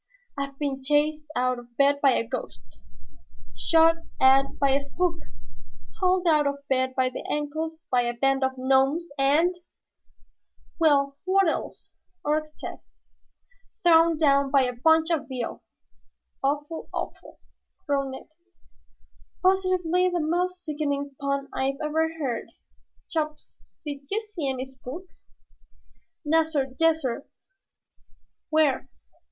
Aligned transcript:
I've 0.35 0.57
been 0.57 0.83
chased 0.83 1.25
out 1.35 1.59
of 1.59 1.77
bed 1.77 2.01
by 2.01 2.13
a 2.13 2.27
ghost, 2.27 2.79
shot 3.55 3.97
at 4.19 4.57
by 4.57 4.71
a 4.71 4.83
spook, 4.83 5.19
hauled 5.99 6.25
out 6.25 6.47
of 6.47 6.67
bed 6.67 6.95
by 6.95 7.09
the 7.09 7.23
ankles 7.31 7.85
by 7.91 8.01
a 8.01 8.13
band 8.15 8.43
of 8.43 8.53
gnomes, 8.57 9.07
and" 9.19 9.57
"Well, 10.79 11.19
what 11.25 11.47
else?" 11.47 11.93
urged 12.25 12.57
Tad. 12.61 12.79
"Thrown 13.83 14.17
down 14.17 14.49
by 14.49 14.63
a 14.63 14.73
bunch 14.73 15.11
of 15.11 15.27
Veal." 15.27 15.61
"Awful, 16.43 16.89
awful!" 16.91 17.39
groaned 17.85 18.13
Ned. 18.13 18.27
"Positively 19.43 20.09
the 20.09 20.19
most 20.19 20.65
sickening 20.65 21.15
pun 21.21 21.47
I 21.53 21.77
ever 21.79 22.13
heard. 22.17 22.47
Chops, 23.07 23.55
did 23.85 23.99
you 24.09 24.19
see 24.19 24.49
any 24.49 24.65
spooks?" 24.65 25.27
"Nassir, 26.25 26.75
yassir." 26.79 27.27
"Where?" 28.49 28.89